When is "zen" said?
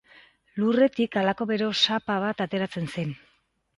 2.95-3.17